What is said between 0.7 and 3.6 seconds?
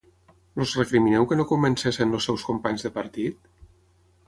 recrimineu que no convencessin els seus companys de partit?